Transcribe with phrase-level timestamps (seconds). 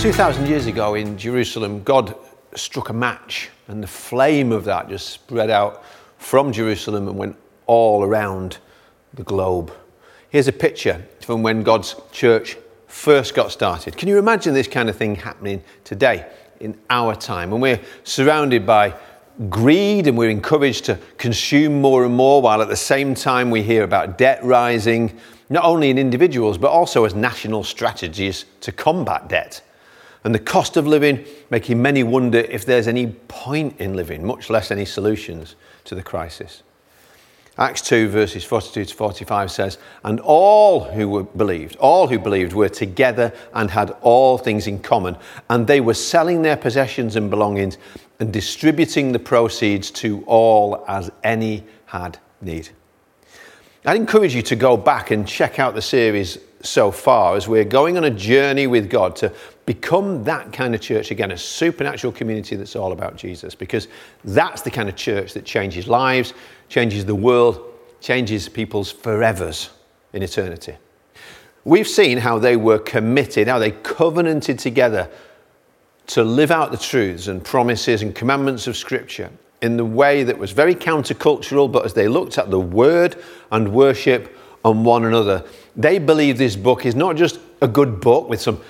[0.00, 2.14] Two thousand years ago in Jerusalem, God
[2.54, 5.84] struck a match, and the flame of that just spread out
[6.16, 7.36] from Jerusalem and went
[7.66, 8.56] all around
[9.12, 9.70] the globe.
[10.30, 13.98] Here's a picture from when God's church first got started.
[13.98, 16.26] Can you imagine this kind of thing happening today
[16.60, 18.94] in our time when we're surrounded by
[19.50, 23.62] greed and we're encouraged to consume more and more while at the same time we
[23.62, 25.20] hear about debt rising,
[25.50, 29.62] not only in individuals but also as national strategies to combat debt?
[30.24, 34.50] And the cost of living, making many wonder if there's any point in living, much
[34.50, 36.62] less any solutions to the crisis.
[37.58, 42.52] Acts 2, verses 42 to 45 says, And all who were believed, all who believed
[42.52, 45.16] were together and had all things in common,
[45.48, 47.76] and they were selling their possessions and belongings
[48.18, 52.70] and distributing the proceeds to all as any had need.
[53.84, 57.64] I'd encourage you to go back and check out the series so far as we're
[57.64, 59.32] going on a journey with God to
[59.66, 63.88] become that kind of church again, a supernatural community that's all about Jesus, because
[64.24, 66.34] that's the kind of church that changes lives,
[66.68, 69.70] changes the world, changes people's forevers
[70.12, 70.74] in eternity.
[71.64, 75.10] We've seen how they were committed, how they covenanted together
[76.08, 79.30] to live out the truths and promises and commandments of Scripture
[79.62, 83.72] in the way that was very countercultural, but as they looked at the word and
[83.72, 85.44] worship on one another,
[85.76, 88.60] they believe this book is not just a good book with some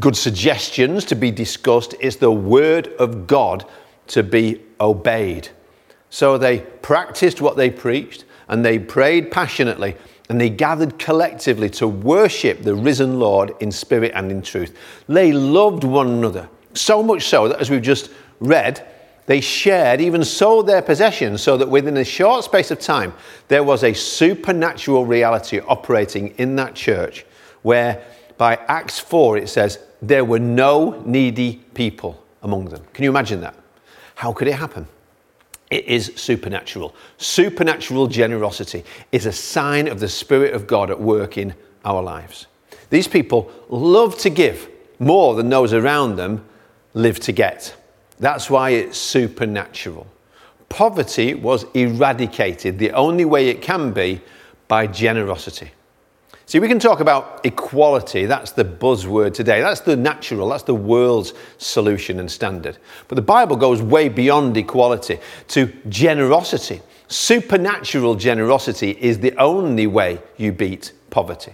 [0.00, 3.64] good suggestions to be discussed, it's the word of God
[4.08, 5.48] to be obeyed.
[6.10, 9.96] So they practiced what they preached and they prayed passionately
[10.28, 14.76] and they gathered collectively to worship the risen Lord in spirit and in truth.
[15.08, 18.86] They loved one another, so much so that as we've just read,
[19.26, 23.14] they shared, even sold their possessions, so that within a short space of time,
[23.48, 27.24] there was a supernatural reality operating in that church
[27.62, 28.04] where
[28.36, 32.84] by Acts 4 it says, there were no needy people among them.
[32.92, 33.54] Can you imagine that?
[34.16, 34.86] How could it happen?
[35.70, 36.94] It is supernatural.
[37.16, 42.46] Supernatural generosity is a sign of the Spirit of God at work in our lives.
[42.90, 44.68] These people love to give
[44.98, 46.44] more than those around them
[46.92, 47.74] live to get.
[48.18, 50.06] That's why it's supernatural.
[50.68, 54.20] Poverty was eradicated the only way it can be
[54.68, 55.70] by generosity.
[56.46, 59.62] See, we can talk about equality, that's the buzzword today.
[59.62, 62.76] That's the natural, that's the world's solution and standard.
[63.08, 66.82] But the Bible goes way beyond equality to generosity.
[67.08, 71.52] Supernatural generosity is the only way you beat poverty.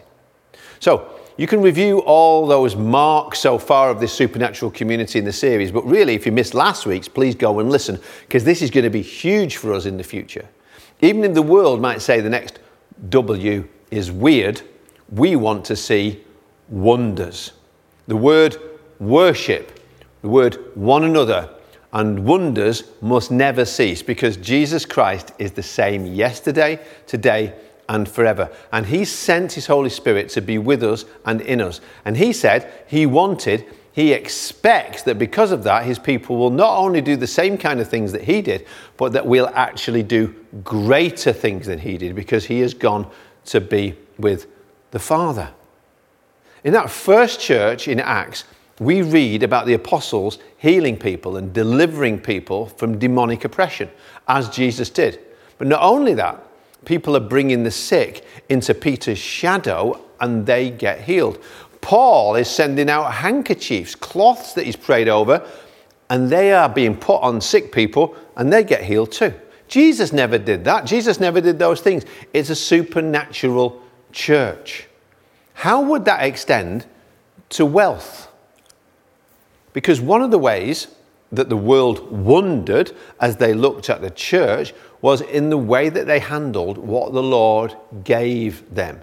[0.81, 5.33] So, you can review all those marks so far of this supernatural community in the
[5.33, 8.71] series, but really, if you missed last week's, please go and listen, because this is
[8.71, 10.47] going to be huge for us in the future.
[11.01, 12.59] Even if the world might say the next
[13.09, 14.61] W is weird,
[15.13, 16.23] we want to see
[16.69, 17.53] wonders.
[18.07, 18.59] The word
[18.99, 19.81] worship,
[20.21, 21.49] the word one another,
[21.95, 27.55] and wonders must never cease because Jesus Christ is the same yesterday, today,
[27.91, 28.49] and forever.
[28.73, 31.81] And He sent His Holy Spirit to be with us and in us.
[32.05, 36.79] And He said He wanted, He expects that because of that, His people will not
[36.79, 38.65] only do the same kind of things that He did,
[38.97, 43.11] but that we'll actually do greater things than He did because He has gone
[43.47, 44.47] to be with
[44.93, 45.51] the Father.
[46.63, 48.45] In that first church in Acts,
[48.79, 53.91] we read about the apostles healing people and delivering people from demonic oppression,
[54.29, 55.19] as Jesus did.
[55.59, 56.47] But not only that,
[56.85, 61.43] people are bringing the sick into Peter's shadow and they get healed.
[61.81, 65.47] Paul is sending out handkerchiefs, cloths that he's prayed over,
[66.11, 69.33] and they are being put on sick people and they get healed too.
[69.69, 70.85] Jesus never did that.
[70.85, 72.05] Jesus never did those things.
[72.35, 73.81] It's a supernatural
[74.13, 74.89] church.
[75.55, 76.87] How would that extend
[77.51, 78.29] to wealth?
[79.73, 80.89] Because one of the ways
[81.33, 86.07] that the world wondered as they looked at the church was in the way that
[86.07, 89.01] they handled what the Lord gave them.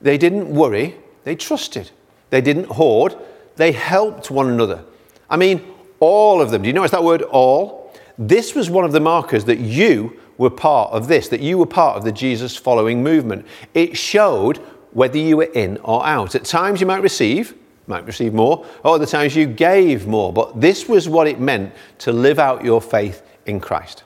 [0.00, 1.90] They didn't worry, they trusted.
[2.30, 3.16] They didn't hoard,
[3.56, 4.84] they helped one another.
[5.28, 5.64] I mean,
[6.00, 6.62] all of them.
[6.62, 7.92] Do you notice that word all?
[8.18, 11.66] This was one of the markers that you were part of this, that you were
[11.66, 13.46] part of the Jesus following movement.
[13.74, 14.58] It showed
[14.92, 16.34] whether you were in or out.
[16.34, 17.54] At times you might receive,
[17.92, 20.32] might receive more, or other times you gave more.
[20.32, 24.04] But this was what it meant to live out your faith in Christ.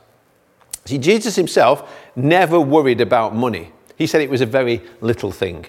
[0.85, 3.71] See, Jesus himself never worried about money.
[3.95, 5.65] He said it was a very little thing.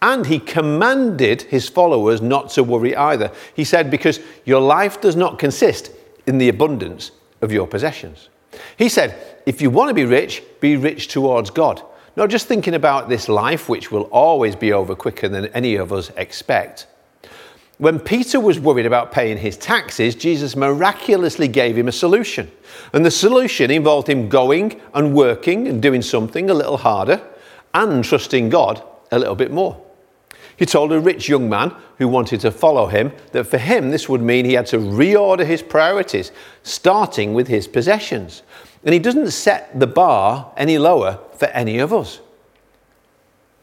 [0.00, 3.30] And he commanded his followers not to worry either.
[3.54, 5.90] He said, Because your life does not consist
[6.26, 7.10] in the abundance
[7.42, 8.28] of your possessions.
[8.76, 9.14] He said,
[9.46, 11.82] If you want to be rich, be rich towards God.
[12.16, 15.92] Not just thinking about this life, which will always be over quicker than any of
[15.92, 16.86] us expect.
[17.78, 22.50] When Peter was worried about paying his taxes, Jesus miraculously gave him a solution.
[22.92, 27.22] And the solution involved him going and working and doing something a little harder
[27.72, 28.82] and trusting God
[29.12, 29.80] a little bit more.
[30.56, 34.08] He told a rich young man who wanted to follow him that for him this
[34.08, 36.32] would mean he had to reorder his priorities,
[36.64, 38.42] starting with his possessions.
[38.82, 42.18] And he doesn't set the bar any lower for any of us.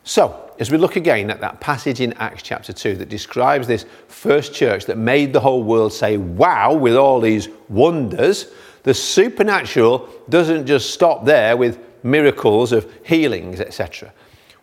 [0.06, 3.86] So, as we look again at that passage in Acts chapter 2 that describes this
[4.08, 8.48] first church that made the whole world say, wow, with all these wonders,
[8.84, 14.14] the supernatural doesn't just stop there with miracles of healings, etc.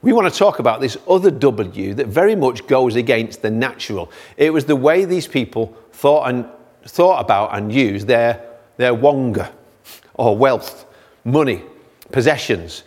[0.00, 4.10] We want to talk about this other W that very much goes against the natural.
[4.36, 6.46] It was the way these people thought and
[6.84, 8.44] thought about and used their,
[8.76, 9.52] their wonga
[10.14, 10.86] or wealth,
[11.24, 11.62] money,
[12.10, 12.84] possessions.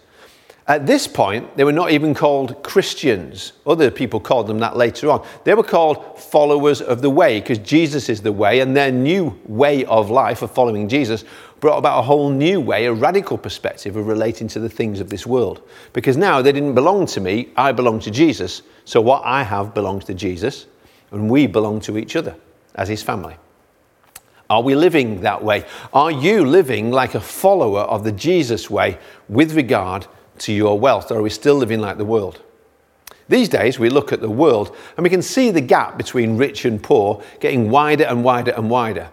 [0.67, 3.53] At this point, they were not even called Christians.
[3.67, 5.25] Other people called them that later on.
[5.43, 9.39] They were called followers of the way because Jesus is the way, and their new
[9.45, 11.23] way of life of following Jesus
[11.59, 15.09] brought about a whole new way, a radical perspective of relating to the things of
[15.09, 15.61] this world.
[15.93, 18.63] Because now they didn't belong to me, I belong to Jesus.
[18.85, 20.65] So what I have belongs to Jesus,
[21.11, 22.35] and we belong to each other
[22.73, 23.35] as his family.
[24.49, 25.65] Are we living that way?
[25.93, 30.07] Are you living like a follower of the Jesus way with regard
[30.39, 32.41] to your wealth, or are we still living like the world?
[33.27, 36.65] These days, we look at the world and we can see the gap between rich
[36.65, 39.09] and poor getting wider and wider and wider.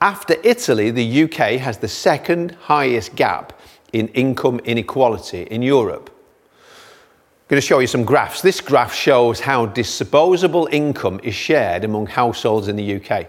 [0.00, 3.58] After Italy, the UK has the second highest gap
[3.92, 6.10] in income inequality in Europe.
[6.48, 8.40] I'm going to show you some graphs.
[8.40, 13.26] This graph shows how disposable income is shared among households in the UK,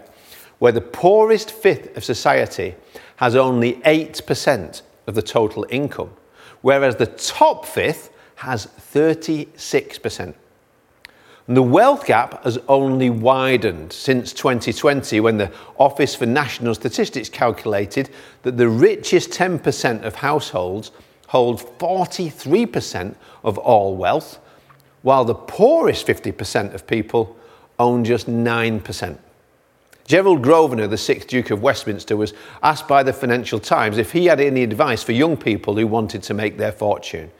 [0.58, 2.74] where the poorest fifth of society
[3.16, 6.10] has only 8% of the total income
[6.66, 10.34] whereas the top fifth has 36%.
[11.46, 17.28] And the wealth gap has only widened since 2020 when the Office for National Statistics
[17.28, 18.10] calculated
[18.42, 20.90] that the richest 10% of households
[21.28, 23.14] hold 43%
[23.44, 24.40] of all wealth,
[25.02, 27.36] while the poorest 50% of people
[27.78, 29.18] own just 9%.
[30.06, 32.32] Gerald Grosvenor, the 6th Duke of Westminster, was
[32.62, 36.22] asked by the Financial Times if he had any advice for young people who wanted
[36.24, 37.30] to make their fortune.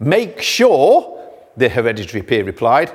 [0.00, 1.20] Make sure,
[1.56, 2.92] the hereditary peer replied,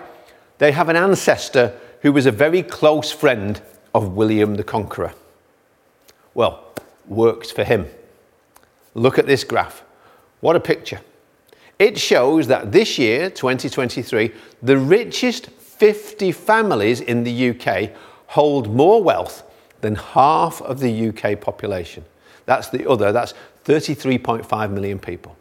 [0.57, 3.61] they have an ancestor who was a very close friend
[3.93, 5.13] of William the Conqueror.
[6.33, 6.63] Well,
[7.07, 7.87] works for him.
[8.95, 9.83] Look at this graph.
[10.39, 11.01] What a picture.
[11.77, 14.31] It shows that this year, 2023,
[14.61, 17.91] the richest 50 families in the UK
[18.33, 19.43] hold more wealth
[19.81, 22.03] than half of the UK population.
[22.47, 23.35] That's the other, that's
[23.65, 25.37] 33.5 million people.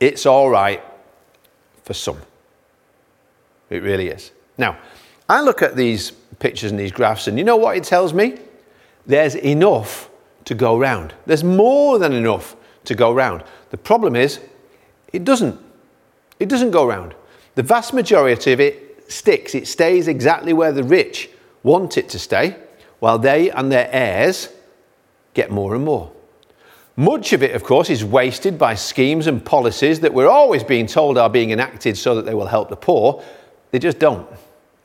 [0.00, 0.82] It's all right
[1.82, 2.18] for some.
[3.68, 4.32] It really is.
[4.56, 4.78] Now,
[5.28, 8.38] I look at these pictures and these graphs, and you know what it tells me?
[9.06, 10.08] There's enough
[10.46, 11.12] to go round.
[11.26, 13.44] There's more than enough to go round.
[13.68, 14.40] The problem is,
[15.12, 15.60] it doesn't.
[16.40, 17.14] It doesn't go round.
[17.54, 19.54] The vast majority of it sticks.
[19.54, 21.28] It stays exactly where the rich
[21.64, 22.56] want it to stay,
[23.00, 24.50] while they and their heirs
[25.34, 26.12] get more and more.
[26.96, 30.86] Much of it, of course, is wasted by schemes and policies that we're always being
[30.86, 33.20] told are being enacted so that they will help the poor.
[33.72, 34.28] They just don't.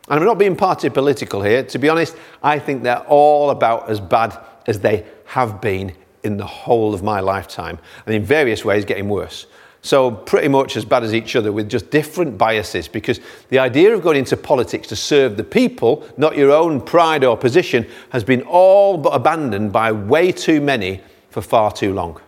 [0.09, 1.61] And I'm not being party political here.
[1.61, 6.37] To be honest, I think they're all about as bad as they have been in
[6.37, 9.45] the whole of my lifetime, and in various ways getting worse.
[9.81, 13.93] So, pretty much as bad as each other with just different biases because the idea
[13.93, 18.23] of going into politics to serve the people, not your own pride or position, has
[18.25, 22.19] been all but abandoned by way too many for far too long.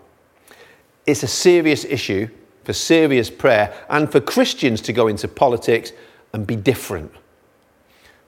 [1.06, 2.30] It's a serious issue
[2.64, 5.92] for serious prayer and for Christians to go into politics
[6.34, 7.12] and be different.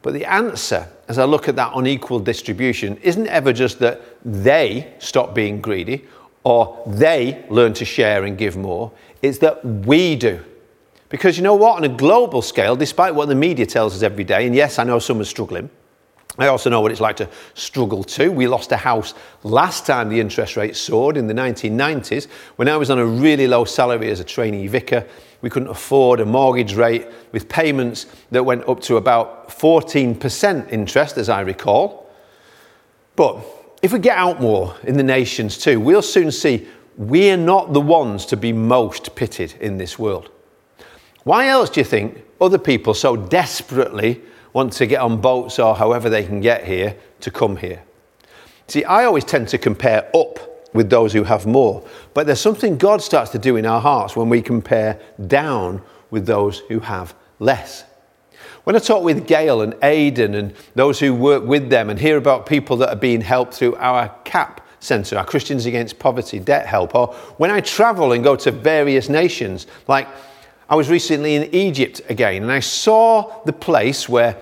[0.02, 4.94] But the answer, as I look at that unequal distribution, isn't ever just that they
[5.00, 6.06] stop being greedy
[6.44, 8.92] or they learn to share and give more.
[9.24, 10.44] It's that we do.
[11.10, 11.78] Because you know what?
[11.78, 14.84] On a global scale, despite what the media tells us every day, and yes, I
[14.84, 15.70] know some are struggling,
[16.38, 18.32] I also know what it's like to struggle too.
[18.32, 19.14] We lost a house
[19.44, 23.48] last time the interest rate soared in the 1990s when I was on a really
[23.48, 25.06] low salary as a trainee vicar.
[25.42, 31.18] We couldn't afford a mortgage rate with payments that went up to about 14% interest,
[31.18, 32.10] as I recall.
[33.16, 33.46] But
[33.84, 37.82] if we get out more in the nations too, we'll soon see we're not the
[37.82, 40.30] ones to be most pitied in this world.
[41.24, 44.22] Why else do you think other people so desperately
[44.52, 47.84] want to get on boats or however they can get here to come here?
[48.68, 50.40] See, I always tend to compare up
[50.74, 54.16] with those who have more, but there's something God starts to do in our hearts
[54.16, 57.86] when we compare down with those who have less.
[58.64, 62.18] When I talk with Gail and Aidan and those who work with them and hear
[62.18, 66.66] about people that are being helped through our CAP Centre, our Christians Against Poverty Debt
[66.66, 70.08] Help, or when I travel and go to various nations, like
[70.70, 74.38] I was recently in Egypt again and I saw the place where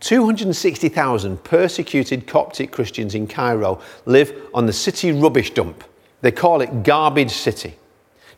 [0.00, 5.84] 260,000 persecuted Coptic Christians in Cairo live on the city rubbish dump.
[6.22, 7.76] They call it Garbage City.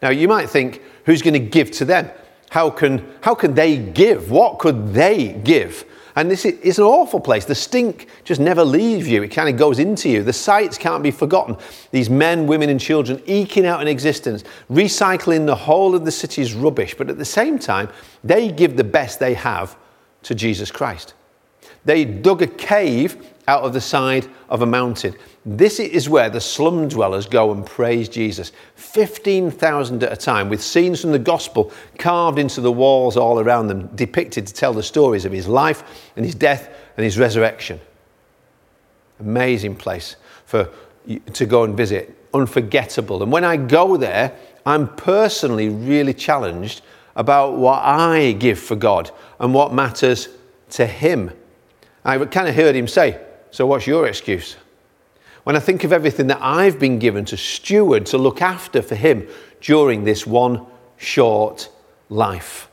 [0.03, 2.11] Now, you might think, who's going to give to them?
[2.51, 4.31] How can, how can they give?
[4.31, 5.85] What could they give?
[6.15, 7.45] And this is an awful place.
[7.45, 9.23] The stink just never leaves you.
[9.23, 10.23] It kind of goes into you.
[10.23, 11.57] The sights can't be forgotten.
[11.91, 16.53] These men, women, and children eking out an existence, recycling the whole of the city's
[16.53, 16.95] rubbish.
[16.95, 17.89] But at the same time,
[18.23, 19.77] they give the best they have
[20.25, 21.15] to Jesus Christ.
[21.85, 25.15] They dug a cave out of the side of a mountain.
[25.45, 28.53] This is where the slum dwellers go and praise Jesus.
[28.77, 33.67] 15,000 at a time, with scenes from the gospel carved into the walls all around
[33.67, 35.83] them, depicted to tell the stories of his life
[36.17, 37.81] and his death and his resurrection.
[39.19, 40.69] Amazing place for
[41.33, 43.23] to go and visit, unforgettable.
[43.23, 46.83] And when I go there, I'm personally really challenged
[47.17, 50.29] about what I give for God and what matters
[50.71, 51.33] to Him.
[52.05, 53.21] I kind of heard him say,
[53.53, 54.57] So what's your excuse?
[55.45, 58.95] When I think of everything that I've been given to steward, to look after for
[58.95, 59.29] him
[59.61, 60.67] during this one
[60.97, 61.69] short
[62.09, 62.69] life.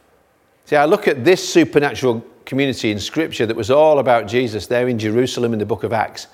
[0.65, 4.87] See, I look at this supernatural community in Scripture that was all about Jesus there
[4.87, 6.27] in Jerusalem in the book of Acts.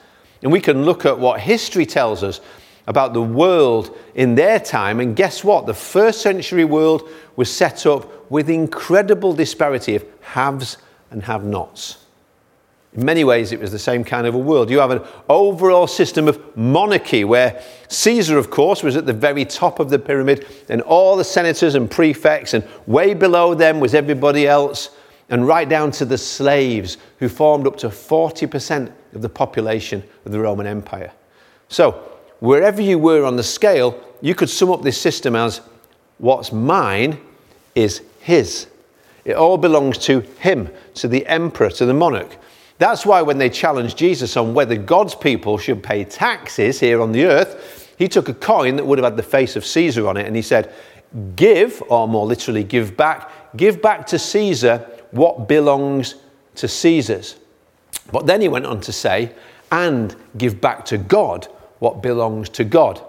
[0.44, 2.40] And we can look at what history tells us
[2.86, 5.00] about the world in their time.
[5.00, 5.66] And guess what?
[5.66, 10.78] The first century world was set up with incredible disparity of haves
[11.10, 12.04] and have nots.
[12.96, 14.70] In many ways, it was the same kind of a world.
[14.70, 19.44] You have an overall system of monarchy where Caesar, of course, was at the very
[19.44, 23.94] top of the pyramid, and all the senators and prefects, and way below them was
[23.94, 24.92] everybody else,
[25.30, 30.32] and right down to the slaves, who formed up to 40% of the population of
[30.32, 31.12] the Roman Empire.
[31.68, 31.92] So,
[32.40, 35.60] wherever you were on the scale, you could sum up this system as
[36.18, 37.20] what's mine
[37.74, 38.68] is his.
[39.25, 42.38] It all belongs to him, to the emperor, to the monarch.
[42.77, 47.12] That's why when they challenged Jesus on whether God's people should pay taxes here on
[47.12, 50.17] the earth, he took a coin that would have had the face of Caesar on
[50.17, 50.74] it and he said,
[51.36, 54.79] Give, or more literally, give back, give back to Caesar
[55.12, 56.15] what belongs
[56.55, 57.38] to Caesar's.
[58.12, 59.32] But then he went on to say,
[59.72, 61.48] and give back to God
[61.79, 63.01] what belongs to God,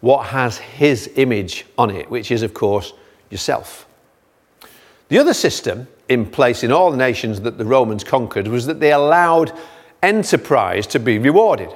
[0.00, 2.92] what has his image on it, which is, of course,
[3.30, 3.86] yourself.
[5.08, 8.80] The other system in place in all the nations that the Romans conquered was that
[8.80, 9.52] they allowed
[10.02, 11.70] enterprise to be rewarded.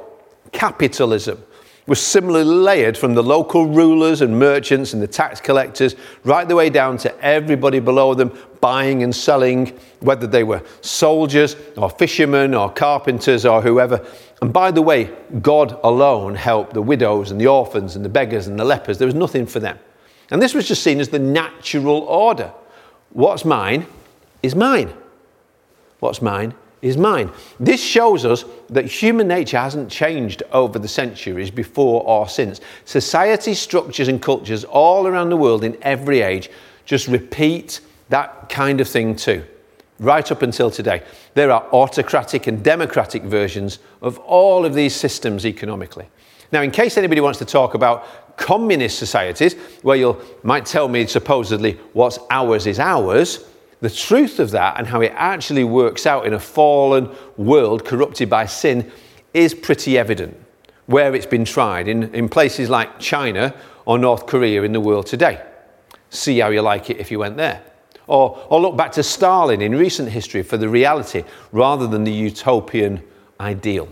[0.53, 1.43] Capitalism
[1.87, 6.55] was similarly layered from the local rulers and merchants and the tax collectors right the
[6.55, 8.31] way down to everybody below them
[8.61, 9.69] buying and selling,
[10.01, 14.05] whether they were soldiers or fishermen or carpenters or whoever.
[14.43, 18.47] And by the way, God alone helped the widows and the orphans and the beggars
[18.47, 18.99] and the lepers.
[18.99, 19.79] There was nothing for them.
[20.31, 22.53] And this was just seen as the natural order.
[23.11, 23.87] What's mine
[24.43, 24.93] is mine.
[26.01, 27.31] What's mine is mine.
[27.59, 32.61] This shows us that human nature hasn't changed over the centuries before or since.
[32.85, 36.51] Society, structures, and cultures all around the world in every age
[36.85, 39.45] just repeat that kind of thing too,
[39.99, 41.03] right up until today.
[41.35, 46.09] There are autocratic and democratic versions of all of these systems economically.
[46.51, 51.07] Now, in case anybody wants to talk about communist societies, where you might tell me
[51.07, 53.45] supposedly what's ours is ours,
[53.81, 58.29] the truth of that and how it actually works out in a fallen world corrupted
[58.29, 58.91] by sin
[59.33, 60.37] is pretty evident
[60.87, 63.55] where it's been tried in, in places like China
[63.85, 65.45] or North Korea in the world today.
[66.11, 67.63] See how you like it if you went there.
[68.07, 72.13] Or, or look back to Stalin in recent history for the reality rather than the
[72.13, 73.03] utopian
[73.39, 73.89] ideal.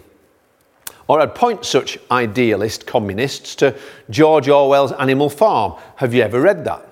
[1.06, 3.78] Or I'd point such idealist communists to
[4.08, 5.74] George Orwell's Animal Farm.
[5.96, 6.88] Have you ever read that?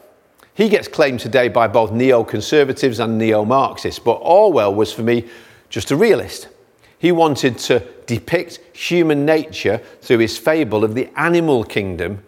[0.54, 5.28] He gets claimed today by both neoconservatives and neo Marxists, but Orwell was for me
[5.68, 6.48] just a realist.
[6.96, 12.22] He wanted to depict human nature through his fable of the animal kingdom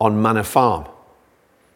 [0.00, 0.86] on Manor Farm.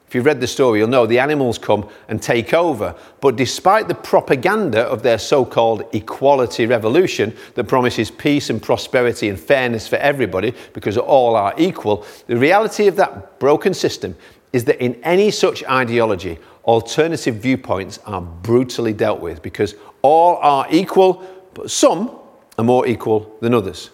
[0.09, 2.95] If you've read the story, you'll know the animals come and take over.
[3.23, 9.31] But despite the propaganda of their so called equality revolution that promises peace and prosperity
[9.31, 14.15] and fairness for everybody because all are equal, the reality of that broken system
[14.53, 20.67] is that in any such ideology, alternative viewpoints are brutally dealt with because all are
[20.71, 22.19] equal, but some
[22.59, 23.91] are more equal than others.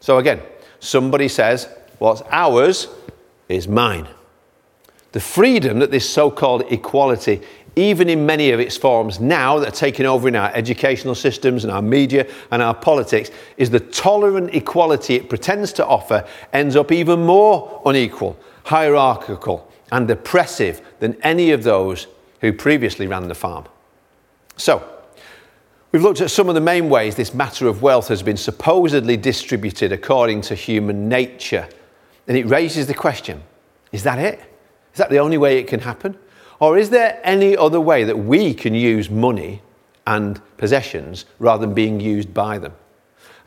[0.00, 0.40] So again,
[0.80, 2.88] somebody says, What's ours
[3.48, 4.08] is mine.
[5.12, 7.42] The freedom that this so called equality,
[7.76, 11.64] even in many of its forms now that are taking over in our educational systems
[11.64, 16.76] and our media and our politics, is the tolerant equality it pretends to offer, ends
[16.76, 22.06] up even more unequal, hierarchical, and oppressive than any of those
[22.40, 23.66] who previously ran the farm.
[24.56, 24.86] So,
[25.92, 29.16] We've looked at some of the main ways this matter of wealth has been supposedly
[29.16, 31.68] distributed according to human nature.
[32.28, 33.42] And it raises the question
[33.90, 34.38] is that it?
[34.92, 36.16] Is that the only way it can happen?
[36.60, 39.62] Or is there any other way that we can use money
[40.06, 42.74] and possessions rather than being used by them?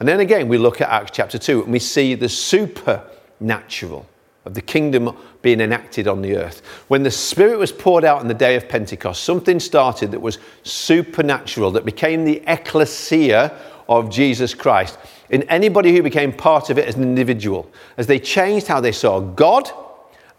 [0.02, 4.06] And then again, we look at Acts chapter 2 and we see the supernatural
[4.46, 6.62] of the kingdom being enacted on the earth.
[6.88, 10.38] When the Spirit was poured out on the day of Pentecost, something started that was
[10.64, 13.58] supernatural, that became the ecclesia
[13.88, 14.98] of Jesus Christ.
[15.30, 18.92] In anybody who became part of it as an individual, as they changed how they
[18.92, 19.70] saw God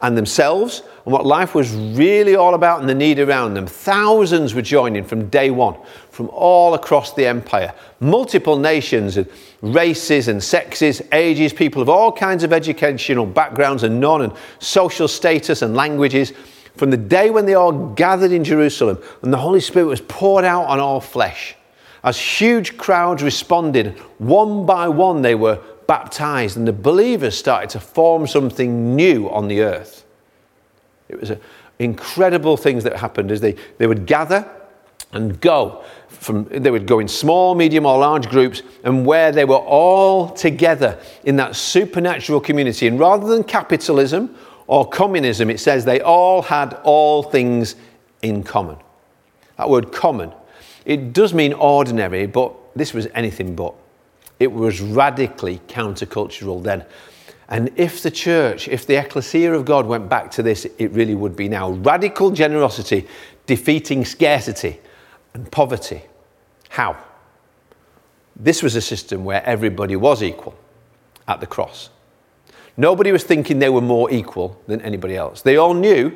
[0.04, 3.66] and themselves and what life was really all about and the need around them.
[3.66, 5.76] Thousands were joining from day one
[6.10, 7.72] from all across the empire.
[8.00, 9.26] Multiple nations and
[9.62, 15.08] races and sexes, ages, people of all kinds of educational backgrounds and non and social
[15.08, 16.34] status and languages.
[16.76, 20.44] From the day when they all gathered in Jerusalem and the Holy Spirit was poured
[20.44, 21.56] out on all flesh.
[22.02, 27.80] As huge crowds responded, one by one they were baptized, and the believers started to
[27.80, 30.04] form something new on the earth.
[31.08, 31.40] It was a,
[31.78, 34.48] incredible things that happened as they, they would gather
[35.12, 39.44] and go from they would go in small medium or large groups and where they
[39.44, 42.86] were all together in that supernatural community.
[42.86, 47.76] And rather than capitalism or communism it says they all had all things
[48.22, 48.76] in common.
[49.56, 50.32] That word common
[50.84, 53.74] it does mean ordinary but this was anything but
[54.44, 56.84] it was radically countercultural then.
[57.48, 61.14] And if the church, if the ecclesia of God went back to this, it really
[61.14, 61.70] would be now.
[61.70, 63.06] Radical generosity
[63.46, 64.80] defeating scarcity
[65.34, 66.02] and poverty.
[66.68, 66.96] How?
[68.36, 70.54] This was a system where everybody was equal
[71.26, 71.90] at the cross.
[72.76, 75.42] Nobody was thinking they were more equal than anybody else.
[75.42, 76.12] They all knew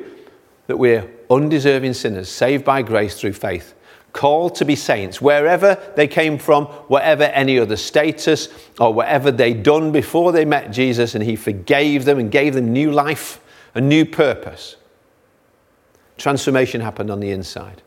[0.67, 3.73] that we're undeserving sinners, saved by grace through faith
[4.13, 9.63] called to be saints, wherever they came from, whatever any other status or whatever they'd
[9.63, 13.39] done before they met Jesus, and He forgave them and gave them new life,
[13.75, 14.75] a new purpose.
[16.17, 17.81] Transformation happened on the inside.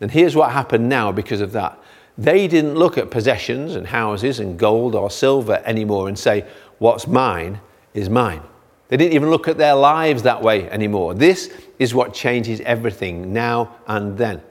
[0.00, 1.78] And here's what happened now because of that.
[2.18, 6.44] They didn't look at possessions and houses and gold or silver anymore and say,
[6.78, 7.60] What's mine
[7.94, 8.42] is mine.
[8.88, 11.14] They didn't even look at their lives that way anymore.
[11.14, 14.42] This is what changes everything now and then.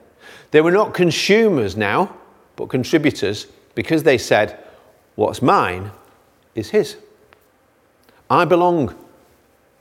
[0.52, 2.16] They were not consumers now,
[2.56, 4.58] but contributors because they said,
[5.16, 5.92] What's mine
[6.56, 6.98] is his.
[8.30, 8.96] I belong.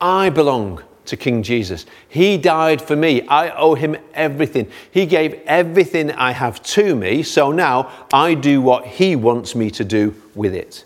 [0.00, 1.86] I belong to King Jesus.
[2.08, 3.26] He died for me.
[3.26, 4.70] I owe him everything.
[4.90, 9.70] He gave everything I have to me, so now I do what he wants me
[9.72, 10.84] to do with it.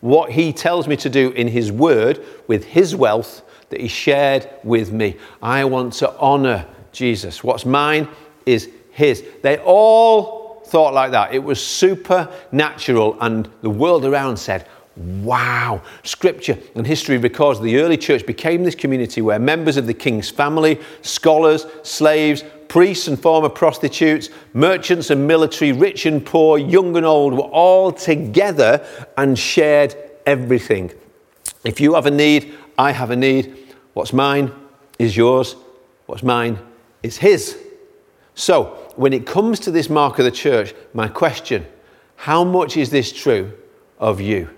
[0.00, 4.48] What he tells me to do in his word with his wealth that he shared
[4.64, 5.16] with me.
[5.42, 7.44] I want to honor Jesus.
[7.44, 8.08] What's mine
[8.46, 9.24] is his.
[9.42, 11.32] They all thought like that.
[11.32, 15.82] It was supernatural, and the world around said, Wow.
[16.02, 20.28] Scripture and history records the early church became this community where members of the king's
[20.28, 27.06] family, scholars, slaves, priests and former prostitutes, merchants and military, rich and poor, young and
[27.06, 28.84] old, were all together
[29.16, 29.94] and shared
[30.26, 30.92] everything.
[31.64, 33.76] If you have a need, I have a need.
[33.94, 34.50] What's mine
[34.98, 35.54] is yours.
[36.06, 36.58] What's mine
[37.04, 37.56] is his.
[38.34, 41.64] So, when it comes to this mark of the church, my question
[42.16, 43.52] how much is this true
[43.98, 44.50] of you?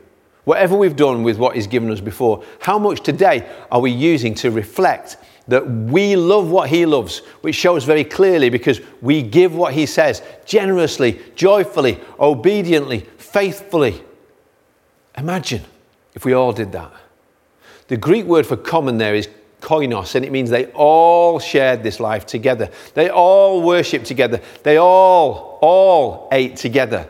[0.44, 4.34] Whatever we've done with what He's given us before, how much today are we using
[4.36, 9.54] to reflect that we love what He loves, which shows very clearly because we give
[9.54, 14.02] what He says generously, joyfully, obediently, faithfully?
[15.18, 15.62] Imagine
[16.14, 16.90] if we all did that.
[17.88, 19.28] The Greek word for common there is
[19.60, 22.70] koinos, and it means they all shared this life together.
[22.94, 24.40] They all worshiped together.
[24.62, 27.08] They all, all ate together.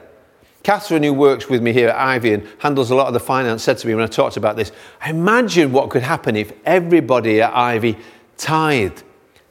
[0.63, 3.63] Catherine, who works with me here at Ivy and handles a lot of the finance,
[3.63, 4.73] said to me when I talked about this,
[5.07, 7.97] imagine what could happen if everybody at Ivy
[8.37, 9.03] tithed.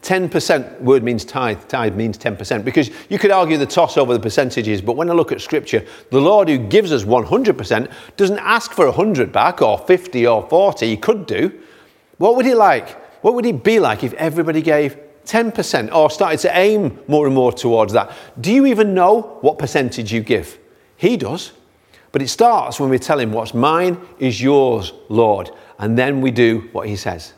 [0.02, 4.20] 10% word means tithe, tithe means 10%, because you could argue the toss over the
[4.20, 8.72] percentages, but when I look at scripture, the Lord who gives us 100% doesn't ask
[8.72, 11.52] for 100 back or 50 or 40, he could do.
[12.20, 12.90] What would he like?
[13.24, 17.34] What would it be like if everybody gave 10% or started to aim more and
[17.34, 18.12] more towards that?
[18.40, 20.60] Do you even know what percentage you give?
[20.96, 21.54] He does.
[22.12, 26.32] But it starts when we tell him what's mine is yours, Lord, and then we
[26.32, 27.34] do what he says.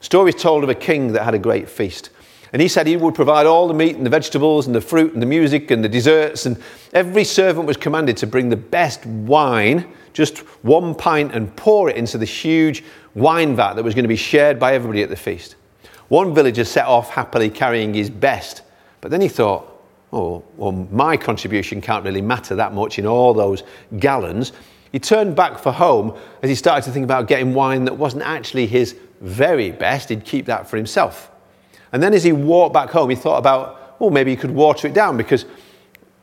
[0.00, 2.10] Stories told of a king that had a great feast.
[2.52, 5.14] And he said he would provide all the meat and the vegetables and the fruit
[5.14, 6.44] and the music and the desserts.
[6.44, 6.60] And
[6.92, 11.96] every servant was commanded to bring the best wine, just one pint, and pour it
[11.96, 15.16] into the huge wine vat that was going to be shared by everybody at the
[15.16, 15.56] feast.
[16.08, 18.62] One villager set off happily carrying his best,
[19.00, 19.68] but then he thought,
[20.12, 23.62] oh, well, my contribution can't really matter that much in all those
[23.98, 24.52] gallons.
[24.92, 28.24] He turned back for home as he started to think about getting wine that wasn't
[28.24, 30.10] actually his very best.
[30.10, 31.30] He'd keep that for himself.
[31.92, 34.86] And then as he walked back home, he thought about, well, maybe he could water
[34.88, 35.46] it down because,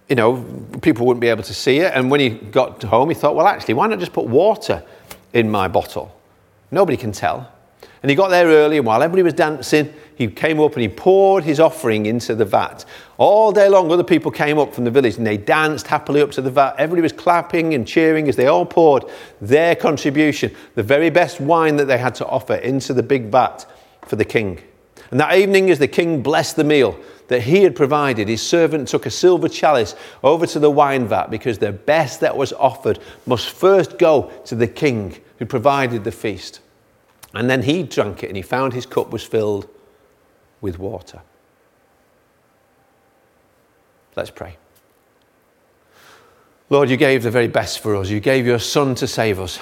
[0.07, 0.43] you know,
[0.81, 1.93] people wouldn't be able to see it.
[1.95, 4.83] And when he got home, he thought, well, actually, why not just put water
[5.33, 6.15] in my bottle?
[6.71, 7.51] Nobody can tell.
[8.01, 10.87] And he got there early, and while everybody was dancing, he came up and he
[10.87, 12.85] poured his offering into the vat.
[13.17, 16.31] All day long, other people came up from the village and they danced happily up
[16.31, 16.75] to the vat.
[16.77, 19.05] Everybody was clapping and cheering as they all poured
[19.41, 23.65] their contribution, the very best wine that they had to offer, into the big vat
[24.05, 24.61] for the king.
[25.11, 26.97] And that evening, as the king blessed the meal
[27.29, 31.27] that he had provided, his servant took a silver chalice over to the wine vat
[31.31, 36.11] because the best that was offered must first go to the king who provided the
[36.11, 36.59] feast.
[37.33, 39.69] And then he drank it and he found his cup was filled
[40.59, 41.21] with water.
[44.15, 44.57] Let's pray.
[46.69, 48.09] Lord, you gave the very best for us.
[48.09, 49.59] You gave your Son to save us.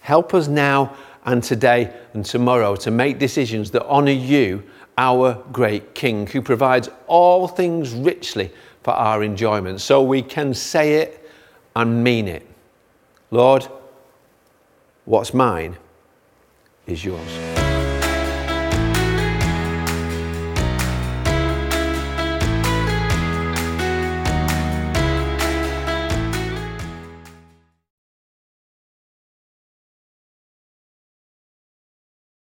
[0.00, 4.62] Help us now and today and tomorrow to make decisions that honour you,
[4.98, 8.50] our great King, who provides all things richly
[8.82, 11.30] for our enjoyment, so we can say it
[11.76, 12.44] and mean it.
[13.30, 13.68] Lord,
[15.04, 15.76] what's mine
[16.86, 17.57] is yours.